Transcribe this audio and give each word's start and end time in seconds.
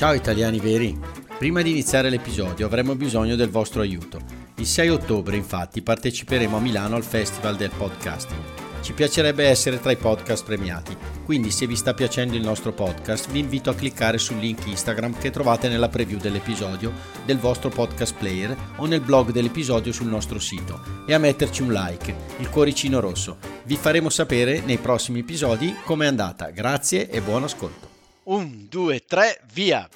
Ciao 0.00 0.14
italiani 0.14 0.58
veri! 0.60 0.98
Prima 1.36 1.60
di 1.60 1.72
iniziare 1.72 2.08
l'episodio 2.08 2.64
avremo 2.64 2.94
bisogno 2.94 3.36
del 3.36 3.50
vostro 3.50 3.82
aiuto. 3.82 4.18
Il 4.54 4.64
6 4.64 4.88
ottobre 4.88 5.36
infatti 5.36 5.82
parteciperemo 5.82 6.56
a 6.56 6.60
Milano 6.60 6.96
al 6.96 7.04
Festival 7.04 7.56
del 7.56 7.70
Podcasting. 7.76 8.40
Ci 8.80 8.94
piacerebbe 8.94 9.44
essere 9.44 9.78
tra 9.78 9.90
i 9.90 9.98
podcast 9.98 10.46
premiati, 10.46 10.96
quindi 11.26 11.50
se 11.50 11.66
vi 11.66 11.76
sta 11.76 11.92
piacendo 11.92 12.34
il 12.34 12.42
nostro 12.42 12.72
podcast 12.72 13.30
vi 13.30 13.40
invito 13.40 13.68
a 13.68 13.74
cliccare 13.74 14.16
sul 14.16 14.38
link 14.38 14.64
Instagram 14.64 15.18
che 15.18 15.28
trovate 15.28 15.68
nella 15.68 15.90
preview 15.90 16.18
dell'episodio 16.18 16.94
del 17.26 17.36
vostro 17.36 17.68
podcast 17.68 18.14
player 18.16 18.56
o 18.76 18.86
nel 18.86 19.02
blog 19.02 19.32
dell'episodio 19.32 19.92
sul 19.92 20.06
nostro 20.06 20.38
sito 20.38 20.80
e 21.04 21.12
a 21.12 21.18
metterci 21.18 21.60
un 21.60 21.74
like, 21.74 22.14
il 22.38 22.48
cuoricino 22.48 23.00
rosso. 23.00 23.36
Vi 23.64 23.76
faremo 23.76 24.08
sapere 24.08 24.62
nei 24.62 24.78
prossimi 24.78 25.18
episodi 25.18 25.76
com'è 25.84 26.06
andata. 26.06 26.48
Grazie 26.48 27.10
e 27.10 27.20
buon 27.20 27.44
ascolto. 27.44 27.89
Un, 28.24 28.66
due, 28.68 29.00
tre, 29.06 29.40
via! 29.52 29.88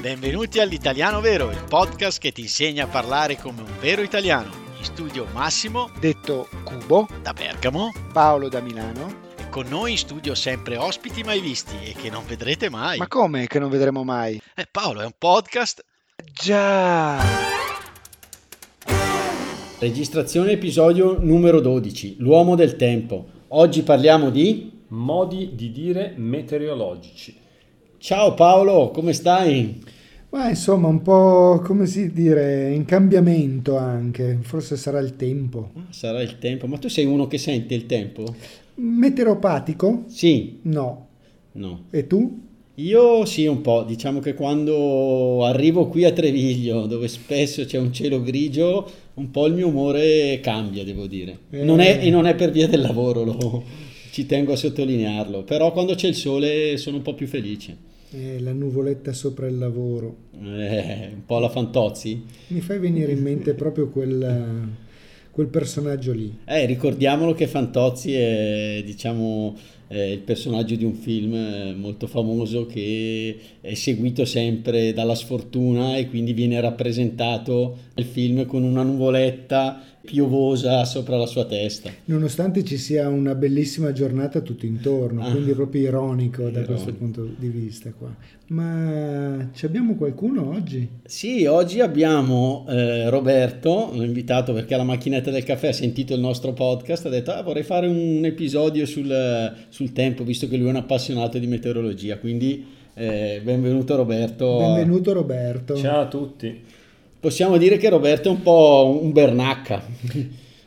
Benvenuti 0.00 0.60
all'Italiano 0.60 1.20
Vero, 1.20 1.50
il 1.50 1.64
podcast 1.68 2.20
che 2.20 2.32
ti 2.32 2.42
insegna 2.42 2.84
a 2.84 2.86
parlare 2.86 3.38
come 3.38 3.62
un 3.62 3.78
vero 3.80 4.02
italiano. 4.02 4.50
In 4.78 4.84
studio 4.84 5.26
Massimo, 5.32 5.90
detto 5.98 6.48
Cubo, 6.64 7.08
da 7.22 7.32
Bergamo, 7.32 7.92
Paolo 8.12 8.48
da 8.48 8.60
Milano. 8.60 9.24
e 9.36 9.48
con 9.48 9.66
noi 9.68 9.92
in 9.92 9.98
studio 9.98 10.34
sempre 10.34 10.76
ospiti 10.76 11.22
mai 11.22 11.40
visti 11.40 11.76
e 11.82 11.94
che 11.94 12.10
non 12.10 12.24
vedrete 12.26 12.68
mai. 12.68 12.98
Ma 12.98 13.08
come 13.08 13.46
che 13.46 13.58
non 13.58 13.70
vedremo 13.70 14.04
mai? 14.04 14.40
Eh, 14.54 14.66
Paolo, 14.70 15.00
è 15.00 15.04
un 15.04 15.14
podcast? 15.16 15.84
Già! 16.32 17.55
Registrazione 19.78 20.52
episodio 20.52 21.18
numero 21.20 21.60
12, 21.60 22.16
l'uomo 22.20 22.54
del 22.54 22.76
tempo. 22.76 23.26
Oggi 23.48 23.82
parliamo 23.82 24.30
di... 24.30 24.72
Modi 24.88 25.50
di 25.54 25.70
dire 25.70 26.14
meteorologici. 26.16 27.34
Ciao 27.98 28.32
Paolo, 28.32 28.90
come 28.90 29.12
stai? 29.12 29.82
Ma 30.30 30.48
insomma, 30.48 30.88
un 30.88 31.02
po' 31.02 31.60
come 31.62 31.86
si 31.86 32.10
dire, 32.12 32.72
in 32.72 32.86
cambiamento 32.86 33.76
anche, 33.76 34.38
forse 34.40 34.76
sarà 34.76 35.00
il 35.00 35.16
tempo. 35.16 35.72
Sarà 35.90 36.22
il 36.22 36.38
tempo, 36.38 36.66
ma 36.66 36.78
tu 36.78 36.88
sei 36.88 37.04
uno 37.04 37.26
che 37.26 37.36
sente 37.36 37.74
il 37.74 37.84
tempo? 37.84 38.24
Meteoropatico? 38.76 40.04
Sì, 40.06 40.60
No. 40.62 41.08
no. 41.52 41.82
E 41.90 42.06
tu? 42.06 42.44
Io 42.76 43.24
sì, 43.24 43.46
un 43.46 43.62
po', 43.62 43.84
diciamo 43.84 44.20
che 44.20 44.34
quando 44.34 45.44
arrivo 45.44 45.88
qui 45.88 46.04
a 46.04 46.12
Treviglio, 46.12 46.86
dove 46.86 47.08
spesso 47.08 47.64
c'è 47.64 47.78
un 47.78 47.90
cielo 47.92 48.22
grigio, 48.22 48.86
un 49.16 49.30
po' 49.30 49.46
il 49.46 49.54
mio 49.54 49.68
umore 49.68 50.40
cambia, 50.42 50.84
devo 50.84 51.06
dire. 51.06 51.38
Non 51.50 51.80
è- 51.80 51.98
e 52.02 52.10
non 52.10 52.26
è 52.26 52.34
per 52.34 52.50
via 52.50 52.68
del 52.68 52.80
lavoro, 52.80 53.24
lo- 53.24 53.64
ci 54.12 54.24
tengo 54.26 54.52
a 54.52 54.56
sottolinearlo, 54.56 55.42
però 55.42 55.72
quando 55.72 55.94
c'è 55.94 56.08
il 56.08 56.14
sole 56.14 56.76
sono 56.78 56.96
un 56.96 57.02
po' 57.02 57.14
più 57.14 57.26
felice. 57.26 57.76
Eh, 58.12 58.40
la 58.40 58.52
nuvoletta 58.52 59.12
sopra 59.12 59.46
il 59.46 59.58
lavoro. 59.58 60.16
Eh, 60.42 61.10
un 61.12 61.24
po' 61.26 61.38
la 61.38 61.48
Fantozzi. 61.48 62.22
Mi 62.48 62.60
fai 62.60 62.78
venire 62.78 63.12
in 63.12 63.20
mente 63.20 63.52
proprio 63.54 63.88
quel, 63.88 64.68
quel 65.30 65.46
personaggio 65.48 66.12
lì. 66.12 66.32
Eh, 66.44 66.64
ricordiamolo 66.66 67.34
che 67.34 67.46
Fantozzi 67.46 68.14
è, 68.14 68.82
diciamo, 68.86 69.54
eh, 69.88 70.12
il 70.12 70.20
personaggio 70.20 70.74
di 70.74 70.84
un 70.84 70.94
film 70.94 71.34
eh, 71.34 71.74
molto 71.74 72.06
famoso 72.06 72.66
che 72.66 73.38
è 73.60 73.74
seguito 73.74 74.24
sempre 74.24 74.92
dalla 74.92 75.14
sfortuna 75.14 75.96
e 75.96 76.08
quindi 76.08 76.32
viene 76.32 76.60
rappresentato 76.60 77.76
nel 77.94 78.06
film 78.06 78.46
con 78.46 78.62
una 78.62 78.82
nuvoletta 78.82 79.82
piovosa 80.06 80.84
sopra 80.84 81.16
la 81.18 81.26
sua 81.26 81.44
testa. 81.44 81.90
Nonostante 82.06 82.64
ci 82.64 82.78
sia 82.78 83.08
una 83.08 83.34
bellissima 83.34 83.92
giornata 83.92 84.40
tutto 84.40 84.64
intorno, 84.64 85.22
Ah. 85.26 85.30
quindi 85.32 85.50
è 85.50 85.54
proprio 85.54 85.82
ironico 85.82 86.42
da 86.44 86.48
Ironico. 86.60 86.72
questo 86.72 86.94
punto 86.94 87.28
di 87.36 87.48
vista 87.48 87.92
qua. 87.92 88.14
Ma 88.48 89.50
ci 89.52 89.66
abbiamo 89.66 89.96
qualcuno 89.96 90.54
oggi? 90.54 90.88
Sì, 91.04 91.44
oggi 91.46 91.80
abbiamo 91.80 92.64
eh, 92.68 93.10
Roberto, 93.10 93.90
l'ho 93.92 94.04
invitato 94.04 94.52
perché 94.52 94.74
alla 94.74 94.84
macchinetta 94.84 95.30
del 95.32 95.42
caffè 95.42 95.68
ha 95.68 95.72
sentito 95.72 96.14
il 96.14 96.20
nostro 96.20 96.52
podcast, 96.52 97.06
ha 97.06 97.08
detto 97.08 97.32
ah, 97.32 97.42
vorrei 97.42 97.64
fare 97.64 97.88
un 97.88 98.24
episodio 98.24 98.86
sul, 98.86 99.52
sul 99.68 99.92
tempo, 99.92 100.22
visto 100.22 100.46
che 100.48 100.56
lui 100.56 100.68
è 100.68 100.70
un 100.70 100.76
appassionato 100.76 101.38
di 101.38 101.46
meteorologia, 101.48 102.18
quindi 102.18 102.64
eh, 102.94 103.40
benvenuto 103.42 103.96
Roberto. 103.96 104.58
Benvenuto 104.58 105.12
Roberto. 105.12 105.74
Ciao 105.76 106.02
a 106.02 106.06
tutti. 106.06 106.62
Possiamo 107.18 107.56
dire 107.56 107.76
che 107.76 107.88
Roberto 107.88 108.28
è 108.28 108.32
un 108.32 108.42
po' 108.42 108.98
un 109.02 109.12
bernacca 109.12 109.82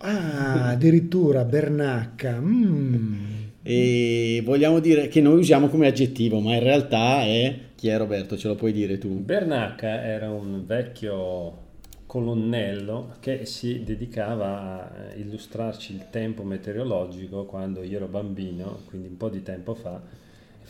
Ah, 0.02 0.70
addirittura 0.70 1.44
Bernacca. 1.44 2.40
Mm. 2.40 3.28
e 3.64 4.42
vogliamo 4.46 4.80
dire 4.80 5.10
che 5.10 5.20
noi 5.20 5.40
usiamo 5.40 5.68
come 5.68 5.88
aggettivo, 5.88 6.40
ma 6.40 6.54
in 6.54 6.64
realtà 6.64 7.24
è... 7.24 7.68
Chi 7.76 7.88
è 7.90 7.98
Roberto? 7.98 8.38
Ce 8.38 8.48
lo 8.48 8.56
puoi 8.56 8.72
dire 8.72 8.98
tu? 8.98 9.10
Bernacca 9.10 10.04
era 10.04 10.30
un 10.32 10.66
vecchio 10.66 11.68
colonnello 12.06 13.16
che 13.20 13.46
si 13.46 13.84
dedicava 13.84 14.90
a 14.90 15.14
illustrarci 15.16 15.94
il 15.94 16.06
tempo 16.10 16.44
meteorologico 16.44 17.46
quando 17.46 17.84
io 17.84 17.98
ero 17.98 18.08
bambino, 18.08 18.80
quindi 18.88 19.08
un 19.08 19.18
po' 19.18 19.30
di 19.30 19.44
tempo 19.44 19.76
fa. 19.76 20.02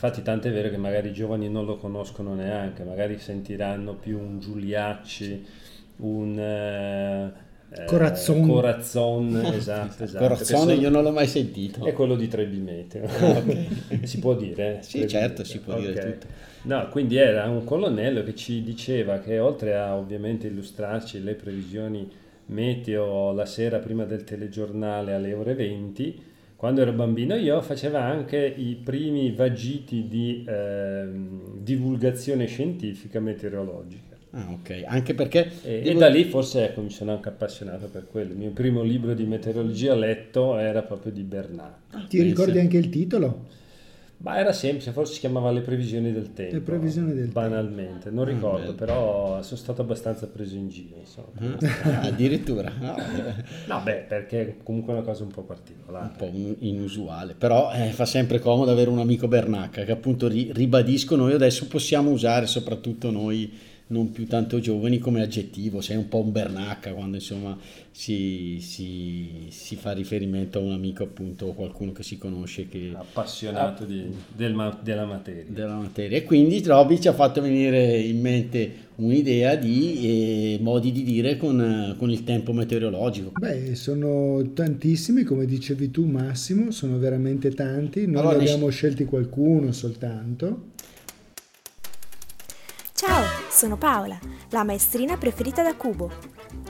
Infatti 0.02 0.22
tant'è 0.22 0.50
vero 0.50 0.70
che 0.70 0.78
magari 0.78 1.10
i 1.10 1.14
giovani 1.14 1.50
non 1.50 1.66
lo 1.66 1.76
conoscono 1.76 2.34
neanche, 2.34 2.86
magari 2.86 3.20
sentiranno 3.20 3.96
più 3.96 4.18
un 4.18 4.40
Giuliacci, 4.40 5.46
un... 5.98 6.40
eh, 6.40 7.34
eh, 7.72 7.84
Corazzon. 7.84 8.48
Corazzon, 8.48 9.36
esatto, 9.54 10.06
esatto. 10.06 10.24
che 10.24 10.30
Corazzone 10.30 10.60
sono- 10.60 10.72
io 10.82 10.90
non 10.90 11.04
l'ho 11.04 11.12
mai 11.12 11.28
sentito. 11.28 11.86
È 11.86 11.92
quello 11.92 12.16
di 12.16 12.30
Trebi 12.30 12.60
Meteo. 12.60 13.10
si 14.04 14.20
può 14.20 14.36
dire? 14.36 14.78
eh? 14.80 14.84
Sì, 14.84 15.06
certo, 15.06 15.44
si 15.44 15.60
può 15.60 15.74
dire 15.76 15.92
Ok. 15.92 16.12
tutto. 16.14 16.28
No, 16.62 16.88
quindi 16.88 17.18
era 17.18 17.50
un 17.50 17.66
colonnello 17.66 18.24
che 18.24 18.36
ci 18.36 18.64
diceva 18.64 19.20
che 19.20 19.38
oltre 19.40 19.76
a 19.76 19.98
ovviamente 19.98 20.48
illustrarci 20.48 21.22
le 21.22 21.36
previsioni 21.36 22.10
meteo 22.48 23.34
la 23.34 23.46
sera 23.46 23.80
prima 23.80 24.06
del 24.06 24.24
telegiornale 24.24 25.14
alle 25.14 25.34
ore 25.34 25.54
20, 25.56 26.22
quando 26.60 26.82
ero 26.82 26.92
bambino 26.92 27.36
io 27.36 27.62
faceva 27.62 28.04
anche 28.04 28.36
i 28.38 28.76
primi 28.76 29.32
vagiti 29.32 30.10
di 30.10 30.44
ehm, 30.46 31.62
divulgazione 31.62 32.48
scientifica 32.48 33.22
meteorologica. 33.22 34.18
Ah, 34.32 34.52
ok, 34.52 34.84
anche 34.86 35.14
perché... 35.14 35.50
E, 35.64 35.76
e 35.76 35.82
devo- 35.84 36.00
da 36.00 36.10
lì 36.10 36.26
forse 36.26 36.66
ecco, 36.66 36.82
mi 36.82 36.90
sono 36.90 37.14
anche 37.14 37.30
appassionato 37.30 37.88
per 37.88 38.08
quello. 38.12 38.34
Il 38.34 38.38
mio 38.40 38.50
primo 38.50 38.84
libro 38.84 39.14
di 39.14 39.24
meteorologia 39.24 39.96
letto 39.96 40.58
era 40.58 40.82
proprio 40.82 41.14
di 41.14 41.24
Bernard. 41.24 42.08
Ti 42.10 42.22
ricordi 42.22 42.60
anche 42.60 42.78
il 42.78 42.90
titolo? 42.90 43.46
Ma 44.22 44.38
era 44.38 44.52
semplice, 44.52 44.92
forse 44.92 45.14
si 45.14 45.20
chiamava 45.22 45.50
Le 45.50 45.62
previsioni 45.62 46.12
del 46.12 46.34
tempo. 46.34 46.54
Le 46.56 46.60
previsioni 46.62 47.14
del 47.14 47.32
tempo. 47.32 47.40
Banalmente, 47.40 48.10
non 48.10 48.26
ricordo, 48.26 48.60
bello. 48.60 48.74
però 48.74 49.42
sono 49.42 49.58
stato 49.58 49.82
abbastanza 49.82 50.28
preso 50.28 50.56
in 50.56 50.68
giro. 50.68 50.98
Insomma. 51.00 51.58
Ah, 51.84 52.02
addirittura, 52.08 52.70
no, 52.80 52.96
No, 53.68 53.82
beh, 53.82 54.06
perché 54.10 54.58
comunque 54.62 54.92
è 54.94 54.98
una 54.98 55.06
cosa 55.06 55.24
un 55.24 55.30
po' 55.32 55.44
particolare. 55.44 56.06
un 56.12 56.16
po' 56.18 56.26
in- 56.38 56.56
inusuale, 56.60 57.34
però 57.34 57.72
eh, 57.72 57.92
fa 57.92 58.06
sempre 58.06 58.40
comodo 58.40 58.72
avere 58.72 58.90
un 58.90 59.00
amico 59.00 59.30
bernacca 59.30 59.86
che 59.86 59.92
appunto 59.94 60.28
ri- 60.28 60.52
ribadisco 60.54 61.16
noi 61.16 61.32
adesso 61.34 61.68
possiamo 61.68 62.10
usare, 62.10 62.46
soprattutto 62.46 63.12
noi 63.12 63.50
non 63.92 64.12
più 64.12 64.28
tanto 64.28 64.60
giovani, 64.60 65.00
come 65.00 65.22
aggettivo, 65.22 65.82
sei 65.82 65.98
un 65.98 66.08
po' 66.08 66.20
un 66.20 66.32
bernacca 66.32 66.94
quando 66.94 67.18
insomma 67.18 67.58
si, 67.90 68.60
si- 68.62 69.48
si 69.50 69.76
fa 69.76 69.94
riferimento 69.94 70.60
a 70.60 70.62
un 70.62 70.72
amico 70.74 71.04
appunto 71.04 71.48
o 71.48 71.54
qualcuno 71.54 71.92
che 71.92 72.04
si 72.04 72.18
conosce 72.20 72.68
che 72.68 72.92
Appassionato 72.96 73.86
di- 73.86 74.06
del 74.36 74.54
ma- 74.54 74.78
della 74.82 75.06
materia. 75.06 75.46
della 75.48 75.76
materia 75.76 76.18
e 76.18 76.24
quindi 76.24 76.62
Roby 76.64 77.00
ci 77.02 77.08
ha 77.08 77.14
fatto 77.14 77.42
venire 77.42 77.98
in 77.98 78.22
mente 78.22 78.72
un'idea 78.98 79.56
di 79.56 80.54
eh, 80.56 80.60
modi 80.62 80.92
di 80.92 81.04
dire 81.04 81.38
con, 81.38 81.96
con 81.98 82.12
il 82.12 82.24
tempo 82.24 82.54
meteorologico. 82.54 83.32
Beh, 83.40 83.74
sono 83.74 84.52
tantissimi, 84.54 85.24
come 85.24 85.46
dicevi 85.46 85.90
tu 85.90 86.06
Massimo, 86.06 86.70
sono 86.70 87.00
veramente 87.00 87.52
tanti, 87.56 88.06
noi 88.06 88.18
Allora, 88.22 88.38
ne 88.38 88.44
ne- 88.44 88.50
abbiamo 88.52 88.70
scelti 88.70 89.06
qualcuno 89.06 89.72
soltanto. 89.72 90.68
Ciao, 92.94 93.39
sono 93.50 93.78
Paola, 93.78 94.18
la 94.52 94.64
maestrina 94.64 95.18
preferita 95.18 95.64
da 95.64 95.76
Cubo. 95.76 96.12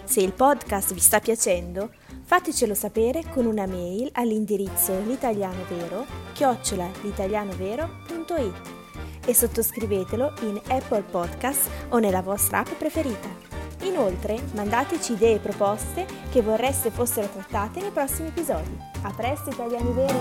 Se 0.06 0.22
il 0.22 0.32
podcast 0.32 0.94
vi 0.94 1.00
sta 1.00 1.20
piacendo, 1.20 1.92
fatecelo 2.24 2.74
sapere 2.74 3.24
con 3.30 3.46
una 3.46 3.68
mail 3.68 4.10
all'indirizzo 4.14 4.98
l'italianovero 5.06 6.06
chiocciola 6.34 6.90
l'italianovero.it 7.02 8.78
e 9.26 9.34
sottoscrivetelo 9.34 10.34
in 10.42 10.60
Apple 10.68 11.04
Podcast 11.04 11.70
o 11.90 12.00
nella 12.00 12.22
vostra 12.22 12.60
app 12.60 12.72
preferita. 12.78 13.28
Inoltre, 13.84 14.38
mandateci 14.54 15.14
idee 15.14 15.36
e 15.36 15.40
proposte 15.40 16.06
che 16.32 16.42
vorreste 16.42 16.92
fossero 16.92 17.28
trattate 17.28 17.82
nei 17.82 17.92
prossimi 17.92 18.30
episodi. 18.30 18.78
A 19.02 19.14
presto, 19.14 19.50
italiani 19.50 19.92
veri! 19.92 20.18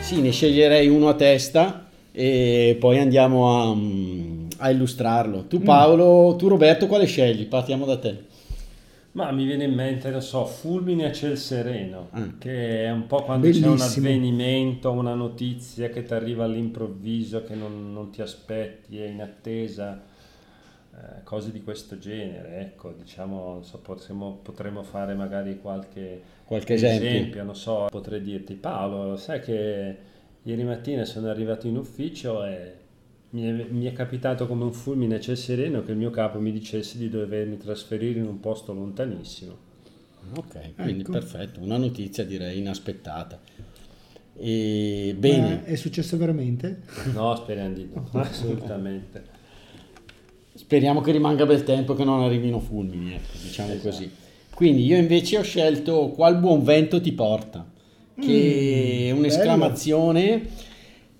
Sì, 0.00 0.20
ne 0.20 0.30
sceglierei 0.30 0.88
uno 0.88 1.08
a 1.08 1.14
testa 1.14 1.89
e 2.12 2.76
poi 2.80 2.98
andiamo 2.98 3.60
a, 3.70 3.74
mm, 3.74 4.46
a 4.58 4.70
illustrarlo. 4.70 5.44
Tu 5.46 5.60
Paolo, 5.60 6.34
tu 6.36 6.48
Roberto, 6.48 6.86
quale 6.86 7.06
scegli? 7.06 7.46
Partiamo 7.46 7.84
da 7.84 7.98
te. 7.98 8.28
Ma 9.12 9.32
mi 9.32 9.44
viene 9.44 9.64
in 9.64 9.74
mente, 9.74 10.08
non 10.10 10.22
so, 10.22 10.44
Fulmine 10.44 11.06
a 11.06 11.12
ciel 11.12 11.36
sereno, 11.36 12.08
Ah. 12.12 12.28
che 12.38 12.84
è 12.84 12.90
un 12.92 13.06
po' 13.08 13.22
quando 13.22 13.48
c'è 13.50 13.56
un 13.56 13.74
Bellissimo. 13.74 14.06
avvenimento, 14.06 14.90
una 14.92 15.14
notizia 15.14 15.88
che 15.88 16.04
ti 16.04 16.14
arriva 16.14 16.44
all'improvviso, 16.44 17.42
che 17.42 17.56
non, 17.56 17.92
non 17.92 18.10
ti 18.10 18.22
aspetti, 18.22 19.00
è 19.00 19.06
in 19.08 19.20
attesa, 19.20 20.00
eh, 20.94 21.22
cose 21.24 21.50
di 21.50 21.60
questo 21.62 21.98
genere, 21.98 22.60
ecco, 22.60 22.94
diciamo, 22.96 23.52
non 23.54 23.64
so, 23.64 23.78
potremmo, 23.78 24.38
potremmo 24.42 24.84
fare 24.84 25.14
magari 25.14 25.58
qualche, 25.60 26.22
Qualche 26.44 26.74
esempio. 26.74 27.42
non 27.42 27.56
so, 27.56 27.86
potrei 27.90 28.22
dirti 28.22 28.54
Paolo, 28.54 29.16
sai 29.16 29.40
che 29.40 29.96
ieri 30.44 30.64
mattina 30.64 31.04
sono 31.04 31.28
arrivato 31.28 31.66
in 31.66 31.76
ufficio 31.76 32.44
e 32.44 32.72
mi 33.30 33.42
è, 33.44 33.52
mi 33.70 33.84
è 33.86 33.92
capitato 33.92 34.46
come 34.46 34.64
un 34.64 34.72
fulmine 34.72 35.16
a 35.16 35.20
ciel 35.20 35.36
sereno 35.36 35.82
che 35.84 35.92
il 35.92 35.96
mio 35.96 36.10
capo 36.10 36.40
mi 36.40 36.50
dicesse 36.52 36.98
di 36.98 37.08
dovermi 37.08 37.56
trasferire 37.58 38.18
in 38.18 38.26
un 38.26 38.40
posto 38.40 38.72
lontanissimo. 38.72 39.68
Ok, 40.34 40.74
quindi 40.74 41.02
Ecco. 41.02 41.12
perfetto, 41.12 41.60
una 41.60 41.76
notizia 41.76 42.24
direi 42.24 42.58
inaspettata. 42.58 43.40
E 44.36 45.14
bene, 45.18 45.54
Ma 45.54 45.64
è 45.64 45.76
successo 45.76 46.16
veramente? 46.16 46.82
No, 47.14 47.34
speriamo 47.36 47.74
di 47.74 47.88
no, 47.92 48.08
assolutamente. 48.20 49.22
speriamo 50.54 51.00
che 51.00 51.12
rimanga 51.12 51.44
bel 51.46 51.62
tempo 51.62 51.94
che 51.94 52.04
non 52.04 52.22
arrivino 52.22 52.58
fulmini, 52.60 53.12
ecco, 53.14 53.38
diciamo 53.42 53.72
Esatto. 53.72 53.88
così. 53.88 54.10
Quindi 54.54 54.84
io 54.84 54.96
invece 54.96 55.38
ho 55.38 55.42
scelto 55.42 56.08
Qual 56.08 56.38
buon 56.38 56.62
vento 56.62 57.00
ti 57.00 57.12
porta, 57.12 57.66
che 58.20 59.06
è 59.08 59.12
Mm, 59.12 59.18
un'esclamazione 59.18 60.42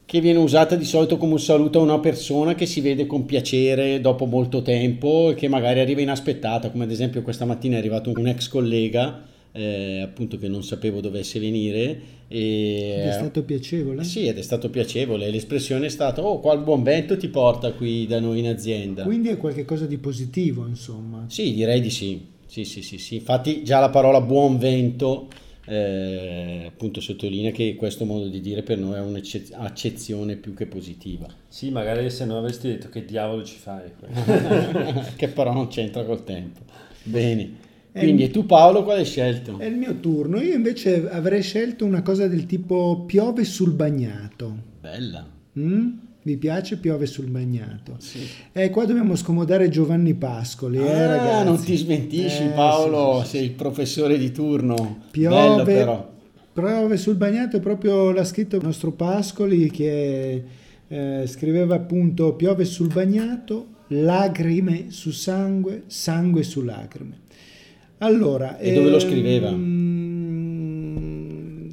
che 0.04 0.20
viene 0.20 0.38
usata 0.40 0.74
di 0.74 0.84
solito 0.84 1.16
come 1.16 1.34
un 1.34 1.38
saluto 1.40 1.78
a 1.78 1.82
una 1.82 2.00
persona 2.00 2.54
che 2.56 2.66
si 2.66 2.80
vede 2.80 3.06
con 3.06 3.24
piacere 3.26 4.00
dopo 4.00 4.26
molto 4.26 4.60
tempo 4.60 5.30
e 5.30 5.34
che 5.34 5.46
magari 5.46 5.78
arriva 5.78 6.00
inaspettata, 6.00 6.70
come 6.70 6.82
ad 6.84 6.90
esempio 6.90 7.22
questa 7.22 7.44
mattina 7.44 7.76
è 7.76 7.78
arrivato 7.78 8.10
un 8.14 8.26
ex 8.26 8.48
collega, 8.48 9.22
eh, 9.52 10.00
appunto 10.02 10.36
che 10.36 10.48
non 10.48 10.64
sapevo 10.64 11.00
dovesse 11.00 11.38
venire. 11.38 12.00
E, 12.26 12.94
Ed 12.98 13.06
è 13.06 13.12
stato 13.12 13.44
piacevole? 13.44 14.02
Sì, 14.02 14.26
ed 14.26 14.38
è 14.38 14.42
stato 14.42 14.68
piacevole. 14.68 15.30
L'espressione 15.30 15.86
è 15.86 15.90
stata: 15.90 16.24
Oh, 16.24 16.40
qual 16.40 16.60
buon 16.62 16.82
vento 16.82 17.16
ti 17.16 17.28
porta 17.28 17.72
qui 17.72 18.06
da 18.06 18.18
noi 18.18 18.40
in 18.40 18.48
azienda. 18.48 19.04
Quindi 19.04 19.28
è 19.28 19.36
qualcosa 19.36 19.86
di 19.86 19.98
positivo, 19.98 20.66
insomma. 20.66 21.24
Sì, 21.28 21.54
direi 21.54 21.80
di 21.80 21.90
sì. 21.90 22.20
Sì, 22.46 22.64
sì, 22.64 22.82
sì, 22.82 22.98
sì. 22.98 23.14
Infatti, 23.16 23.62
già 23.62 23.78
la 23.78 23.90
parola 23.90 24.20
buon 24.20 24.58
vento 24.58 25.28
eh, 25.66 26.64
appunto 26.66 27.00
sottolinea 27.00 27.50
che 27.50 27.74
questo 27.76 28.04
modo 28.04 28.28
di 28.28 28.40
dire 28.40 28.62
per 28.62 28.78
noi 28.78 28.94
è 28.94 29.00
un'accezione 29.00 30.36
più 30.36 30.54
che 30.54 30.66
positiva, 30.66 31.26
Sì, 31.48 31.70
magari 31.70 32.10
se 32.10 32.24
non 32.24 32.38
avresti 32.38 32.68
detto 32.68 32.88
che 32.88 33.04
diavolo 33.04 33.44
ci 33.44 33.56
fai. 33.56 33.90
che 35.16 35.28
però 35.28 35.52
non 35.52 35.68
c'entra 35.68 36.04
col 36.04 36.24
tempo. 36.24 36.60
Bene. 37.02 37.68
Quindi, 37.92 38.24
e 38.24 38.30
tu 38.30 38.46
Paolo 38.46 38.84
quale 38.84 39.00
hai 39.00 39.04
scelto? 39.04 39.58
È 39.58 39.64
il 39.64 39.74
mio 39.74 39.98
turno. 39.98 40.40
Io 40.40 40.54
invece 40.54 41.08
avrei 41.10 41.42
scelto 41.42 41.84
una 41.84 42.02
cosa 42.02 42.28
del 42.28 42.46
tipo 42.46 43.04
piove 43.04 43.44
sul 43.44 43.72
bagnato. 43.72 44.54
Bella. 44.80 45.26
Mm? 45.58 45.88
Vi 46.30 46.36
piace 46.36 46.76
piove 46.76 47.06
sul 47.06 47.28
bagnato? 47.28 47.96
Sì. 47.98 48.20
E 48.52 48.70
qua 48.70 48.84
dobbiamo 48.84 49.16
scomodare 49.16 49.68
Giovanni 49.68 50.14
Pascoli, 50.14 50.76
eh, 50.78 50.88
Ah, 50.88 51.06
ragazzi. 51.08 51.44
non 51.44 51.60
ti 51.60 51.76
smentisci 51.76 52.42
Eh, 52.44 52.48
Paolo, 52.54 53.22
sì, 53.22 53.30
sì, 53.30 53.36
sei 53.36 53.44
il 53.46 53.50
professore 53.50 54.16
di 54.16 54.30
turno. 54.30 54.98
Piove, 55.10 55.34
Bello 55.34 55.62
però. 55.64 56.12
Piove 56.52 56.96
sul 56.98 57.16
bagnato, 57.16 57.56
è 57.56 57.60
proprio 57.60 58.12
l'ha 58.12 58.22
scritto 58.22 58.54
il 58.54 58.62
nostro 58.62 58.92
Pascoli 58.92 59.68
che 59.72 60.44
eh, 60.86 61.24
scriveva 61.26 61.74
appunto 61.74 62.34
piove 62.34 62.64
sul 62.64 62.92
bagnato, 62.92 63.66
lacrime 63.88 64.84
su 64.90 65.10
sangue, 65.10 65.82
sangue 65.88 66.44
su 66.44 66.62
lacrime. 66.62 67.18
Allora, 67.98 68.56
E 68.56 68.72
dove 68.72 68.88
lo 68.88 69.00
ehm, 69.00 69.02
scriveva? 69.02 69.50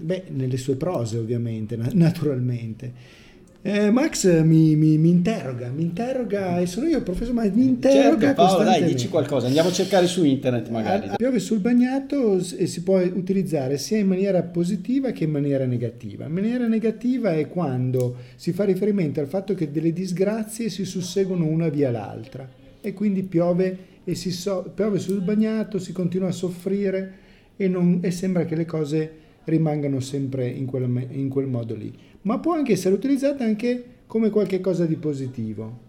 Beh, 0.04 0.24
nelle 0.30 0.58
sue 0.58 0.78
prose 0.78 1.18
ovviamente, 1.20 1.76
na- 1.76 1.92
naturalmente. 1.94 3.26
Eh, 3.64 3.90
Max 3.90 4.44
mi, 4.44 4.76
mi- 4.78 4.98
mi 4.98 5.10
interroga, 5.10 5.70
mi 5.70 5.82
interroga, 5.82 6.60
e 6.60 6.68
sono 6.68 6.88
io 6.88 6.98
il 6.98 7.04
professore, 7.04 7.34
ma 7.34 7.44
mi 7.54 7.66
interroga 7.66 8.28
Certo, 8.28 8.42
Paolo, 8.42 8.64
dai, 8.64 8.84
dici 8.86 9.10
qualcosa. 9.10 9.48
Andiamo 9.48 9.70
a 9.70 9.72
cercare 9.74 10.08
su 10.08 10.24
internet 10.24 10.70
magari. 10.70 11.08
Ah, 11.10 11.16
Piove 11.16 11.40
sul 11.40 11.60
bagnato 11.60 12.38
e 12.56 12.66
si 12.68 12.84
può 12.84 13.00
utilizzare 13.02 13.78
sia 13.78 13.98
in 13.98 14.08
maniera 14.08 14.42
positiva 14.44 15.12
che 15.12 15.26
in 15.26 15.32
maniera 15.32 15.66
negativa. 15.66 16.26
In 16.28 16.32
maniera 16.34 16.68
negativa 16.68 17.34
è 17.34 17.50
quando 17.50 18.16
si 18.36 18.54
fa 18.54 18.64
riferimento 18.64 19.20
al 19.20 19.28
fatto 19.28 19.54
che 19.54 19.70
delle 19.70 19.92
disgrazie 19.92 20.70
si 20.70 20.86
susseguono 20.86 21.46
una 21.46 21.68
via 21.68 21.92
l'altra 21.92 22.48
e 22.80 22.94
quindi 22.94 23.24
piove 23.24 23.78
e 24.06 24.16
si 24.16 24.32
so- 24.32 24.72
piove 24.74 25.00
sul 25.00 25.20
bagnato, 25.22 25.78
si 25.78 25.92
continua 25.92 26.30
a 26.30 26.32
soffrire 26.32 27.12
e, 27.58 27.68
non- 27.68 28.00
e 28.02 28.12
sembra 28.12 28.46
che 28.46 28.56
le 28.56 28.66
cose 28.66 29.12
rimangano 29.48 30.00
sempre 30.00 30.48
in 30.48 30.66
quel, 30.66 30.84
in 31.12 31.30
quel 31.30 31.48
modo 31.48 31.76
lì. 31.76 31.92
Ma 32.24 32.40
può 32.40 32.54
anche 32.54 32.74
essere 32.74 32.94
utilizzata 32.96 33.44
anche 33.44 33.84
come 34.06 34.30
qualche 34.30 34.62
cosa 34.62 34.86
di 34.86 34.96
positivo. 34.96 35.86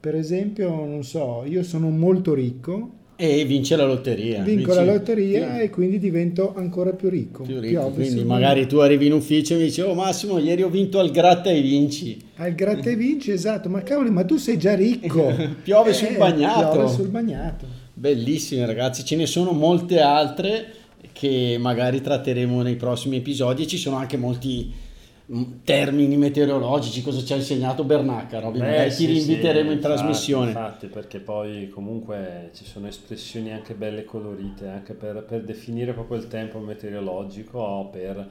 Per 0.00 0.14
esempio, 0.16 0.68
non 0.84 1.04
so, 1.04 1.44
io 1.46 1.62
sono 1.62 1.88
molto 1.88 2.34
ricco 2.34 2.90
E 3.16 3.44
vince 3.44 3.76
la 3.76 3.84
lotteria. 3.86 4.42
vinco 4.42 4.72
la 4.74 4.80
Vinci- 4.82 4.96
lotteria 4.98 5.54
Sì. 5.56 5.60
e 5.62 5.70
quindi 5.70 5.98
divento 6.00 6.54
ancora 6.56 6.90
più 6.92 7.08
ricco. 7.08 7.44
Più 7.44 7.60
ricco, 7.60 7.78
Piove 7.80 7.94
quindi 8.02 8.24
magari 8.24 8.66
tu 8.66 8.78
arrivi 8.78 9.06
in 9.06 9.12
ufficio 9.12 9.54
e 9.54 9.58
mi 9.58 9.64
dici 9.64 9.80
oh 9.80 9.94
Massimo 9.94 10.38
ieri 10.38 10.62
ho 10.62 10.68
vinto 10.70 10.98
al 10.98 11.10
gratta 11.12 11.50
e 11.50 11.60
vinci. 11.60 12.20
Al 12.36 12.54
gratta 12.54 12.90
e 12.90 12.96
vinci, 12.96 13.30
esatto, 13.30 13.68
ma 13.68 13.82
cavoli, 13.82 14.10
ma 14.10 14.24
tu 14.24 14.38
sei 14.38 14.58
già 14.58 14.74
ricco. 14.74 15.30
Piove 15.62 15.92
sul 15.92 16.16
bagnato. 16.16 16.72
Piove 16.72 16.88
sul 16.88 17.08
bagnato. 17.08 17.66
bellissime 17.94 18.66
ragazzi 18.66 19.04
ce 19.04 19.14
ne 19.16 19.26
sono 19.26 19.52
molte 19.52 20.00
altre 20.00 20.66
che 21.12 21.56
magari 21.58 22.00
tratteremo 22.00 22.62
nei 22.62 22.76
prossimi 22.76 23.16
episodi 23.16 23.62
e 23.62 23.66
ci 23.66 23.76
sono 23.76 23.96
anche 23.96 24.16
molti 24.16 24.72
mm, 25.32 25.42
termini 25.64 26.16
meteorologici 26.16 27.02
cosa 27.02 27.24
ci 27.24 27.32
ha 27.32 27.36
insegnato 27.36 27.84
Bernacca 27.84 28.38
Robby? 28.38 28.58
Magari 28.58 28.90
sì, 28.90 29.06
ti 29.06 29.12
rinviteremo 29.12 29.68
sì, 29.68 29.74
in 29.74 29.80
infatti, 29.80 29.94
trasmissione 29.94 30.46
Infatti, 30.48 30.86
perché 30.86 31.18
poi 31.18 31.68
comunque 31.68 32.50
ci 32.54 32.64
sono 32.64 32.86
espressioni 32.86 33.52
anche 33.52 33.74
belle 33.74 34.04
colorite, 34.04 34.68
anche 34.68 34.94
per, 34.94 35.24
per 35.24 35.42
definire 35.42 35.92
proprio 35.92 36.18
il 36.18 36.28
tempo 36.28 36.58
meteorologico 36.58 37.58
o 37.58 37.86
per 37.88 38.28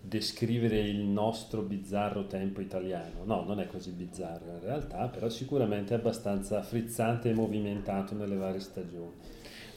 descrivere 0.00 0.80
il 0.80 1.00
nostro 1.00 1.62
bizzarro 1.62 2.26
tempo 2.26 2.60
italiano. 2.60 3.24
No, 3.24 3.44
non 3.46 3.60
è 3.60 3.66
così 3.66 3.90
bizzarro 3.90 4.52
in 4.52 4.60
realtà, 4.60 5.06
però 5.08 5.28
sicuramente 5.28 5.94
è 5.94 5.98
abbastanza 5.98 6.62
frizzante 6.62 7.30
e 7.30 7.34
movimentato 7.34 8.14
nelle 8.14 8.36
varie 8.36 8.60
stagioni. 8.60 9.12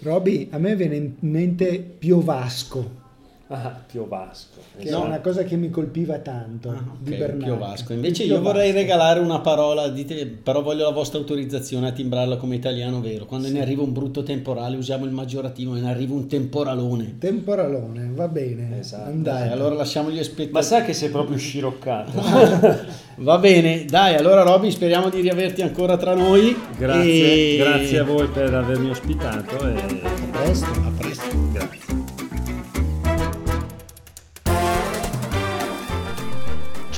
Roby, 0.04 0.48
a 0.52 0.58
me 0.58 0.76
viene 0.76 0.96
in 0.96 1.14
mente 1.20 1.80
Piovasco, 1.80 3.11
Ah, 3.64 3.78
Piovasco. 3.86 4.60
che 4.78 4.88
esatto. 4.88 5.04
è 5.04 5.08
una 5.08 5.20
cosa 5.20 5.44
che 5.44 5.58
mi 5.58 5.70
colpiva 5.70 6.18
tanto 6.20 6.70
Ah, 6.70 6.82
di 6.98 7.12
ok, 7.12 7.18
Bernacca. 7.18 7.44
Piovasco. 7.52 7.92
Invece 7.94 8.24
Il 8.24 8.30
io 8.30 8.36
Piovasco. 8.36 8.54
vorrei 8.58 8.72
regalare 8.72 9.20
una 9.20 9.40
parola, 9.42 9.90
dite, 9.90 10.26
però 10.26 10.62
voglio 10.62 10.86
la 10.86 10.92
vostra 10.92 11.20
autorizzazione 11.20 11.90
a 11.90 11.92
timbrarla 11.92 12.38
come 12.38 12.56
italiano 12.56 13.02
vero. 13.02 13.26
Quando 13.26 13.50
ne 13.50 13.62
arriva 13.62 13.82
un 13.84 13.92
brutto 13.92 14.24
temporale 14.24 14.78
usiamo 14.78 15.04
il 15.04 15.12
maggiorativo, 15.12 15.74
ne 15.74 15.90
arriva 15.90 16.14
un 16.14 16.28
temporalone. 16.28 17.18
Temporalone, 17.20 18.10
va 18.14 18.28
bene. 18.30 18.80
Esatto. 18.80 19.10
Andai. 19.10 19.40
Dai, 19.42 19.50
allora 19.52 19.76
lasciamo 19.76 20.10
gli 20.10 20.16
Ma 20.18 20.24
spettatori. 20.24 20.64
sai 20.64 20.84
che 20.86 20.94
sei 20.94 21.10
proprio 21.10 21.38
sciroccato? 21.38 22.22
Va 23.22 23.38
bene, 23.38 23.86
dai, 23.86 24.16
allora 24.16 24.42
Robby, 24.42 24.72
speriamo 24.72 25.10
di 25.10 25.20
riaverti 25.22 25.62
ancora 25.62 25.96
tra 25.98 26.16
noi. 26.16 26.56
Grazie, 26.76 27.54
E- 27.54 27.58
grazie 27.58 28.00
a 28.00 28.04
voi 28.04 28.28
per 28.28 28.52
avermi 28.54 28.90
ospitato 28.90 29.58
e 29.68 29.74
A 29.76 30.38
presto. 30.40 30.66
A 30.66 30.92
presto. 30.98 31.50
grazie. 31.52 31.81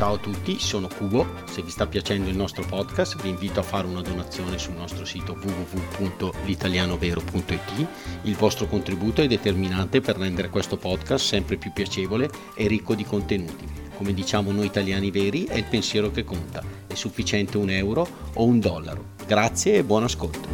Ciao 0.03 0.15
a 0.15 0.17
tutti, 0.17 0.59
sono 0.59 0.89
Cubo. 0.89 1.25
Se 1.45 1.61
vi 1.61 1.69
sta 1.69 1.87
piacendo 1.87 2.29
il 2.29 2.35
nostro 2.35 2.65
podcast, 2.65 3.21
vi 3.21 3.29
invito 3.29 3.61
a 3.61 3.63
fare 3.63 3.87
una 3.87 4.01
donazione 4.01 4.57
sul 4.57 4.73
nostro 4.73 5.05
sito 5.05 5.31
www.l'italianovero.it. 5.41 7.87
Il 8.23 8.35
vostro 8.35 8.67
contributo 8.67 9.21
è 9.21 9.27
determinante 9.27 10.01
per 10.01 10.17
rendere 10.17 10.49
questo 10.49 10.75
podcast 10.75 11.25
sempre 11.25 11.55
più 11.55 11.71
piacevole 11.71 12.29
e 12.53 12.67
ricco 12.67 12.95
di 12.95 13.05
contenuti. 13.05 13.65
Come 13.95 14.13
diciamo 14.13 14.51
noi 14.51 14.65
italiani 14.65 15.09
veri, 15.09 15.45
è 15.45 15.55
il 15.55 15.67
pensiero 15.69 16.11
che 16.11 16.25
conta. 16.25 16.61
È 16.85 16.95
sufficiente 16.95 17.57
un 17.57 17.69
euro 17.69 18.05
o 18.33 18.43
un 18.43 18.59
dollaro. 18.59 19.11
Grazie 19.25 19.75
e 19.75 19.85
buon 19.85 20.03
ascolto. 20.03 20.49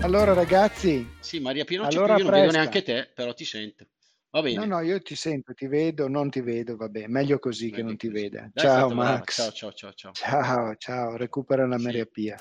Allora 0.00 0.32
ragazzi, 0.32 1.08
Sì, 1.20 1.38
Maria 1.38 1.64
Pino, 1.64 1.84
Allora 1.84 2.16
io 2.16 2.24
non 2.24 2.32
vedo 2.32 2.48
presta. 2.48 2.58
neanche 2.58 2.82
te, 2.82 3.08
però 3.14 3.32
ti 3.32 3.44
sento. 3.44 3.86
Va 4.34 4.42
bene. 4.42 4.66
no 4.66 4.78
no 4.78 4.80
io 4.80 5.00
ti 5.00 5.14
sento, 5.14 5.54
ti 5.54 5.68
vedo, 5.68 6.08
non 6.08 6.28
ti 6.28 6.40
vedo, 6.40 6.74
vabbè, 6.76 7.06
meglio 7.06 7.38
così 7.38 7.66
che 7.70 7.76
Meglio 7.76 7.86
non 7.86 7.96
ti 7.96 8.08
così. 8.10 8.20
veda. 8.22 8.50
Dai, 8.52 8.64
Ciao. 8.64 8.90
Max. 8.92 9.36
Ciao, 9.36 9.52
ciao, 9.52 9.72
ciao, 9.72 9.92
ciao. 9.92 10.12
Ciao, 10.12 10.74
ciao, 10.76 11.16
recupera 11.16 11.64
la 11.68 11.78
Sì. 11.78 11.84
Maria 11.84 12.04
Pia. 12.04 12.36